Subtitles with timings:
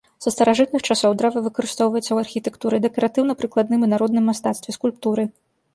[0.25, 5.23] Са старажытных часоў дрэва выкарыстоўваецца ў архітэктуры, дэкаратыўна-прыкладным і народным мастацтве, скульптуры.